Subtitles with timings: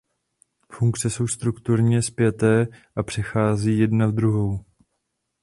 [0.71, 4.65] Funkce jsou strukturně spjaté a přechází jedna v druhou.